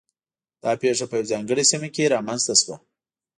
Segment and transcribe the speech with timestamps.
[0.63, 2.75] دا پېښه په یوه ځانګړې سیمه کې رامنځته شوه